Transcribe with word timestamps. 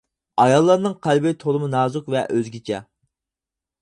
ئاياللارنىڭ 0.43 0.95
قەلبى 1.03 1.33
تولىمۇ 1.43 1.69
نازۇك 1.75 2.09
ۋە 2.15 2.27
ئۆزگىچە. 2.37 2.81